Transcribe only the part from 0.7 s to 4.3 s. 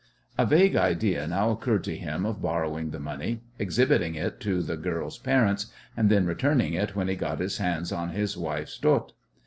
idea now occurred to him of borrowing the money, exhibiting